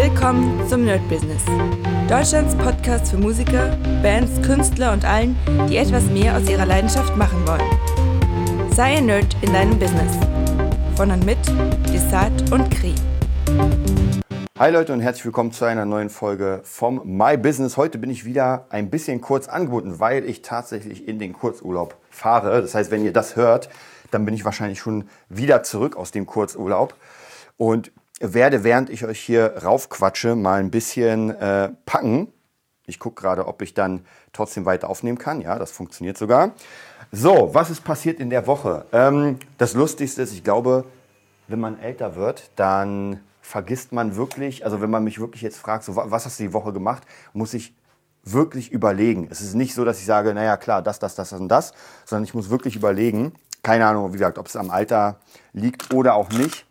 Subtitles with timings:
[0.00, 1.42] Willkommen zum Nerd Business.
[2.08, 5.36] Deutschlands Podcast für Musiker, Bands, Künstler und allen,
[5.68, 8.70] die etwas mehr aus ihrer Leidenschaft machen wollen.
[8.72, 10.16] Sei ein Nerd in deinem Business.
[10.94, 11.38] Von und mit
[11.92, 12.94] Desart und Kri.
[14.56, 17.76] Hi Leute und herzlich willkommen zu einer neuen Folge vom My Business.
[17.76, 22.62] Heute bin ich wieder ein bisschen kurz angeboten, weil ich tatsächlich in den Kurzurlaub fahre.
[22.62, 23.68] Das heißt, wenn ihr das hört,
[24.12, 26.94] dann bin ich wahrscheinlich schon wieder zurück aus dem Kurzurlaub
[27.56, 27.90] und
[28.20, 32.32] werde, während ich euch hier raufquatsche, mal ein bisschen äh, packen.
[32.86, 35.40] Ich gucke gerade, ob ich dann trotzdem weiter aufnehmen kann.
[35.40, 36.52] Ja, das funktioniert sogar.
[37.12, 38.86] So, was ist passiert in der Woche?
[38.92, 40.84] Ähm, das Lustigste ist, ich glaube,
[41.46, 45.84] wenn man älter wird, dann vergisst man wirklich, also wenn man mich wirklich jetzt fragt,
[45.84, 47.74] so, was hast du die Woche gemacht, muss ich
[48.24, 49.28] wirklich überlegen.
[49.30, 51.72] Es ist nicht so, dass ich sage, naja, klar, das, das, das und das,
[52.04, 53.32] sondern ich muss wirklich überlegen.
[53.62, 55.18] Keine Ahnung, wie gesagt, ob es am Alter
[55.52, 56.66] liegt oder auch nicht.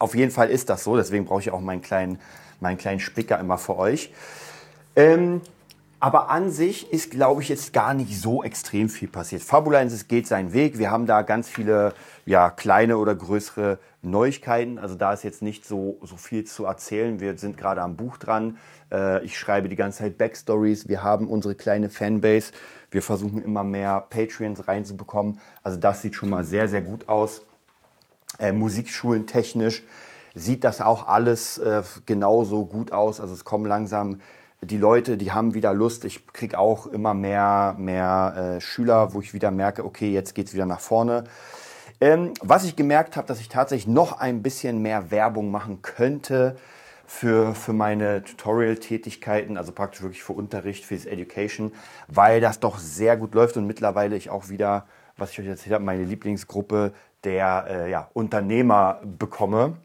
[0.00, 2.18] Auf jeden Fall ist das so, deswegen brauche ich auch meinen kleinen,
[2.58, 4.10] meinen kleinen Spicker immer für euch.
[4.96, 5.42] Ähm,
[6.00, 9.42] aber an sich ist, glaube ich, jetzt gar nicht so extrem viel passiert.
[9.42, 10.78] Fabulensis geht seinen Weg.
[10.78, 11.92] Wir haben da ganz viele
[12.24, 14.78] ja, kleine oder größere Neuigkeiten.
[14.78, 17.20] Also da ist jetzt nicht so, so viel zu erzählen.
[17.20, 18.56] Wir sind gerade am Buch dran.
[18.90, 20.88] Äh, ich schreibe die ganze Zeit Backstories.
[20.88, 22.52] Wir haben unsere kleine Fanbase.
[22.90, 25.38] Wir versuchen immer mehr Patreons reinzubekommen.
[25.62, 27.42] Also das sieht schon mal sehr, sehr gut aus
[28.40, 29.82] äh, Musikschulen technisch
[30.34, 33.20] sieht das auch alles äh, genauso gut aus.
[33.20, 34.20] Also es kommen langsam
[34.62, 36.04] die Leute, die haben wieder Lust.
[36.04, 40.54] Ich kriege auch immer mehr, mehr äh, Schüler, wo ich wieder merke, okay, jetzt geht's
[40.54, 41.24] wieder nach vorne.
[42.00, 46.56] Ähm, was ich gemerkt habe, dass ich tatsächlich noch ein bisschen mehr Werbung machen könnte
[47.06, 51.72] für, für meine Tutorial-Tätigkeiten, also praktisch wirklich für Unterricht, für das Education,
[52.08, 55.74] weil das doch sehr gut läuft und mittlerweile ich auch wieder, was ich euch erzählt
[55.74, 56.92] habe, meine Lieblingsgruppe
[57.24, 59.76] der äh, ja, Unternehmer bekomme.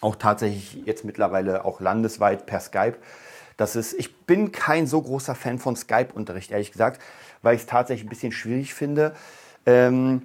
[0.00, 2.96] Auch tatsächlich jetzt mittlerweile auch landesweit per Skype.
[3.56, 7.00] Das ist, ich bin kein so großer Fan von Skype-Unterricht, ehrlich gesagt,
[7.42, 9.14] weil ich es tatsächlich ein bisschen schwierig finde.
[9.66, 10.22] Ähm,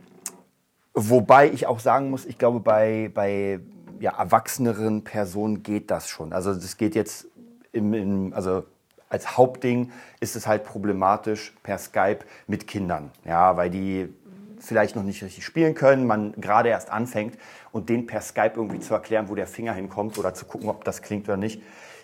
[0.94, 3.60] wobei ich auch sagen muss, ich glaube, bei, bei
[4.00, 6.34] ja, erwachseneren Personen geht das schon.
[6.34, 7.28] Also das geht jetzt
[7.72, 8.64] im, im, also
[9.10, 13.12] als Hauptding ist es halt problematisch per Skype mit Kindern.
[13.26, 14.14] Ja, weil die
[14.60, 17.38] vielleicht noch nicht richtig spielen können, man gerade erst anfängt
[17.72, 20.84] und den per Skype irgendwie zu erklären, wo der Finger hinkommt oder zu gucken, ob
[20.84, 21.62] das klingt oder nicht,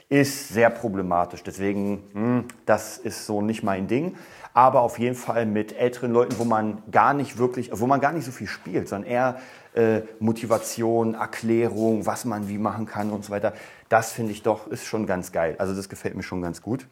[0.09, 1.43] ist sehr problematisch.
[1.43, 4.16] Deswegen, hm, das ist so nicht mein Ding.
[4.53, 8.13] Aber auf jeden Fall mit älteren Leuten, wo man gar nicht wirklich, wo man gar
[8.13, 9.37] nicht so viel spielt, sondern eher
[9.73, 13.53] äh, Motivation, Erklärung, was man wie machen kann und so weiter.
[13.89, 15.55] Das finde ich doch, ist schon ganz geil.
[15.57, 16.87] Also das gefällt mir schon ganz gut.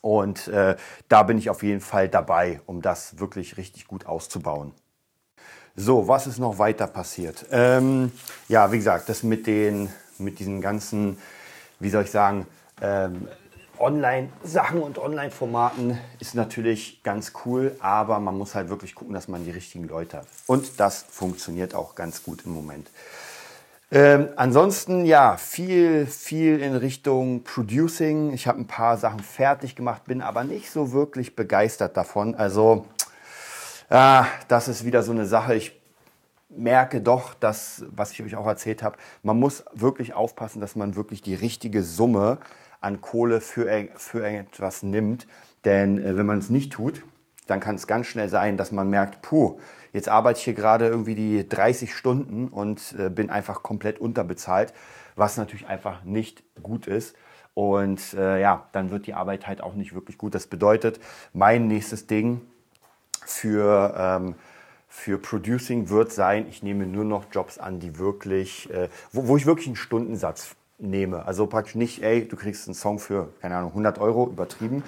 [0.00, 0.76] Und äh,
[1.08, 4.72] da bin ich auf jeden Fall dabei, um das wirklich richtig gut auszubauen.
[5.76, 7.46] So, was ist noch weiter passiert?
[7.50, 8.12] Ähm,
[8.48, 9.88] ja, wie gesagt, das mit, den,
[10.18, 11.18] mit diesen ganzen,
[11.78, 12.46] wie soll ich sagen,
[12.82, 13.28] ähm,
[13.78, 19.44] Online-Sachen und Online-Formaten ist natürlich ganz cool, aber man muss halt wirklich gucken, dass man
[19.44, 20.26] die richtigen Leute hat.
[20.46, 22.90] Und das funktioniert auch ganz gut im Moment.
[23.92, 28.32] Ähm, ansonsten ja, viel, viel in Richtung Producing.
[28.32, 32.36] Ich habe ein paar Sachen fertig gemacht, bin aber nicht so wirklich begeistert davon.
[32.36, 32.86] Also,
[33.88, 35.56] ah, das ist wieder so eine Sache.
[35.56, 35.80] Ich
[36.48, 40.94] merke doch, dass, was ich euch auch erzählt habe, man muss wirklich aufpassen, dass man
[40.94, 42.38] wirklich die richtige Summe
[42.80, 45.26] an Kohle für, für etwas nimmt.
[45.64, 47.02] Denn äh, wenn man es nicht tut,
[47.50, 49.58] dann kann es ganz schnell sein, dass man merkt, puh,
[49.92, 54.72] Jetzt arbeite ich hier gerade irgendwie die 30 Stunden und äh, bin einfach komplett unterbezahlt,
[55.16, 57.16] was natürlich einfach nicht gut ist.
[57.54, 60.34] Und äh, ja, dann wird die Arbeit halt auch nicht wirklich gut.
[60.34, 61.00] Das bedeutet,
[61.32, 62.42] mein nächstes Ding
[63.26, 64.34] für, ähm,
[64.86, 69.36] für Producing wird sein, ich nehme nur noch Jobs an, die wirklich, äh, wo, wo
[69.36, 71.26] ich wirklich einen Stundensatz nehme.
[71.26, 74.84] Also praktisch nicht, ey, du kriegst einen Song für, keine Ahnung, 100 Euro übertrieben,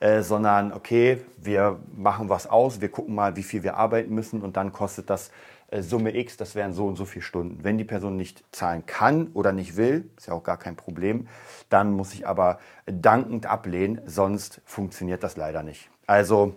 [0.00, 4.42] äh, sondern okay, wir machen was aus, wir gucken mal, wie viel wir arbeiten müssen
[4.42, 5.30] und dann kostet das
[5.70, 7.64] äh, Summe X, das wären so und so viele Stunden.
[7.64, 11.28] Wenn die Person nicht zahlen kann oder nicht will, ist ja auch gar kein Problem,
[11.68, 15.90] dann muss ich aber dankend ablehnen, sonst funktioniert das leider nicht.
[16.06, 16.54] Also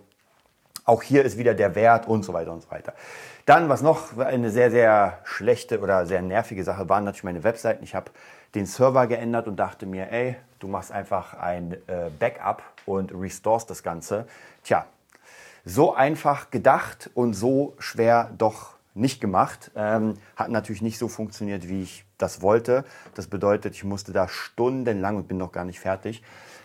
[0.84, 2.94] auch hier ist wieder der Wert und so weiter und so weiter.
[3.50, 7.82] Dann, was noch eine sehr, sehr schlechte oder sehr nervige Sache war, natürlich meine Webseiten.
[7.82, 8.12] Ich habe
[8.54, 13.66] den Server geändert und dachte mir, ey, du machst einfach ein äh, Backup und restores
[13.66, 14.28] das Ganze.
[14.62, 14.86] Tja,
[15.64, 19.70] so einfach gedacht und so schwer doch nicht gemacht.
[19.76, 22.84] Ähm, hat natürlich nicht so funktioniert, wie ich das wollte.
[23.14, 26.22] Das bedeutet, ich musste da stundenlang und bin noch gar nicht fertig,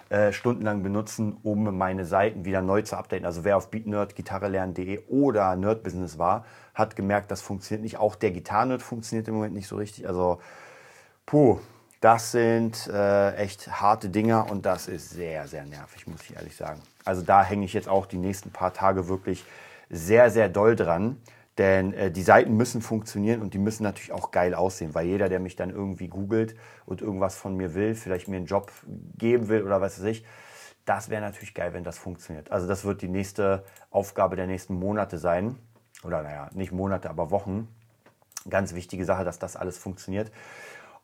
[0.10, 3.26] äh, stundenlang benutzen, um meine Seiten wieder neu zu updaten.
[3.26, 7.98] Also wer auf BeatNerd, Gitarrelernen.de oder Nerdbusiness war, hat gemerkt, das funktioniert nicht.
[7.98, 10.08] Auch der Gitarrenerd funktioniert im Moment nicht so richtig.
[10.08, 10.40] Also,
[11.26, 11.60] puh,
[12.02, 16.56] Das sind äh, echt harte Dinger und das ist sehr, sehr nervig, muss ich ehrlich
[16.56, 16.82] sagen.
[17.04, 19.44] Also da hänge ich jetzt auch die nächsten paar Tage wirklich
[19.90, 21.18] sehr, sehr doll dran.
[21.58, 25.30] Denn äh, die Seiten müssen funktionieren und die müssen natürlich auch geil aussehen, weil jeder,
[25.30, 26.56] der mich dann irgendwie googelt
[26.86, 28.72] und irgendwas von mir will, vielleicht mir einen Job
[29.18, 30.26] geben will oder was weiß ich,
[30.84, 32.52] das wäre natürlich geil, wenn das funktioniert.
[32.52, 35.56] Also das wird die nächste Aufgabe der nächsten Monate sein.
[36.04, 37.68] Oder naja, nicht Monate, aber Wochen.
[38.48, 40.32] Ganz wichtige Sache, dass das alles funktioniert.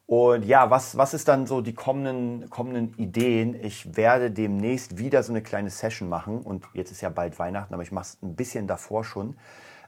[0.05, 3.55] Und ja, was, was ist dann so die kommenden, kommenden Ideen?
[3.55, 6.41] Ich werde demnächst wieder so eine kleine Session machen.
[6.41, 9.35] Und jetzt ist ja bald Weihnachten, aber ich mache es ein bisschen davor schon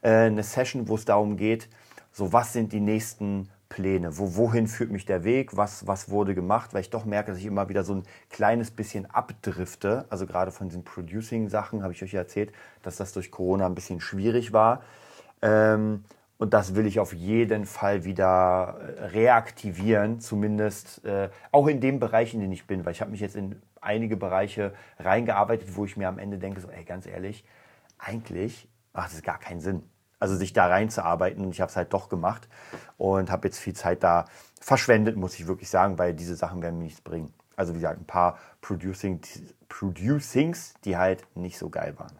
[0.10, 1.70] eine Session, wo es darum geht,
[2.12, 6.36] so was sind die nächsten Pläne, wo, wohin führt mich der Weg, was, was wurde
[6.36, 10.06] gemacht, weil ich doch merke, dass ich immer wieder so ein kleines bisschen abdrifte.
[10.10, 12.52] Also gerade von diesen Producing-Sachen habe ich euch ja erzählt,
[12.84, 14.84] dass das durch Corona ein bisschen schwierig war.
[15.42, 16.04] Ähm,
[16.38, 22.00] und das will ich auf jeden Fall wieder äh, reaktivieren, zumindest äh, auch in dem
[22.00, 25.86] Bereich, in dem ich bin, weil ich habe mich jetzt in einige Bereiche reingearbeitet, wo
[25.86, 27.44] ich mir am Ende denke, so, ey, ganz ehrlich,
[27.98, 29.84] eigentlich macht es gar keinen Sinn
[30.24, 31.44] also sich da reinzuarbeiten.
[31.44, 32.48] Und ich habe es halt doch gemacht
[32.98, 34.24] und habe jetzt viel Zeit da
[34.62, 37.34] verschwendet, muss ich wirklich sagen, weil diese Sachen werden mir nichts bringen.
[37.58, 39.20] Also wie gesagt, ein paar Producing,
[39.68, 42.18] Producings, die halt nicht so geil waren.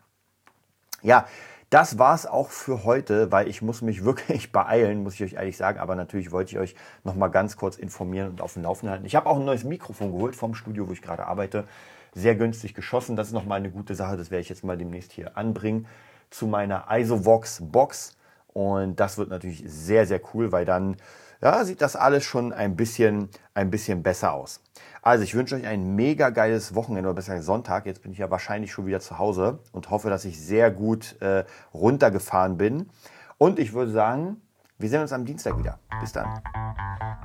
[1.02, 1.28] Ja,
[1.70, 5.34] das war es auch für heute, weil ich muss mich wirklich beeilen, muss ich euch
[5.34, 5.80] ehrlich sagen.
[5.80, 9.06] Aber natürlich wollte ich euch noch mal ganz kurz informieren und auf dem Laufenden halten.
[9.06, 11.70] Ich habe auch ein neues Mikrofon geholt vom Studio, wo ich gerade arbeite.
[12.14, 13.16] Sehr günstig geschossen.
[13.16, 14.18] Das ist noch mal eine gute Sache.
[14.18, 15.88] Das werde ich jetzt mal demnächst hier anbringen
[16.34, 18.16] zu meiner Isovox Box.
[18.48, 20.98] Und das wird natürlich sehr, sehr cool, weil dann
[21.42, 24.62] ja, sieht das alles schon ein bisschen, ein bisschen besser aus.
[25.02, 27.86] Also ich wünsche euch ein mega geiles Wochenende oder besser Sonntag.
[27.86, 31.22] Jetzt bin ich ja wahrscheinlich schon wieder zu Hause und hoffe, dass ich sehr gut
[31.22, 31.44] äh,
[31.74, 32.90] runtergefahren bin.
[33.38, 34.42] Und ich würde sagen,
[34.78, 35.80] wir sehen uns am Dienstag wieder.
[36.00, 36.42] Bis dann.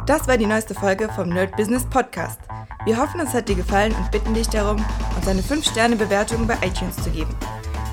[0.06, 2.40] Das war die neueste Folge vom Nerd Business Podcast.
[2.84, 4.84] Wir hoffen, es hat dir gefallen und bitten dich darum,
[5.16, 7.34] uns eine 5-Sterne-Bewertung bei iTunes zu geben.